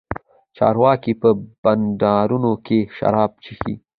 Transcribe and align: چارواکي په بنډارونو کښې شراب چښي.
چارواکي 0.57 1.13
په 1.21 1.29
بنډارونو 1.63 2.51
کښې 2.65 2.79
شراب 2.95 3.31
چښي. 3.43 3.73